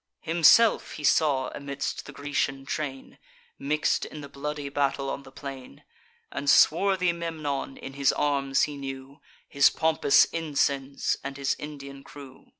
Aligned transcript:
Himself 0.21 0.93
he 0.93 1.03
saw 1.03 1.49
amidst 1.53 2.07
the 2.07 2.11
Grecian 2.11 2.65
train, 2.65 3.19
Mix'd 3.59 4.03
in 4.03 4.21
the 4.21 4.27
bloody 4.27 4.67
battle 4.67 5.11
on 5.11 5.21
the 5.21 5.31
plain; 5.31 5.83
And 6.31 6.49
swarthy 6.49 7.11
Memnon 7.13 7.77
in 7.77 7.93
his 7.93 8.11
arms 8.11 8.63
he 8.63 8.77
knew, 8.77 9.21
His 9.47 9.69
pompous 9.69 10.25
ensigns, 10.33 11.17
and 11.23 11.37
his 11.37 11.55
Indian 11.59 12.03
crew. 12.03 12.47